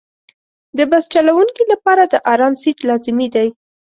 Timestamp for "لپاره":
1.71-2.03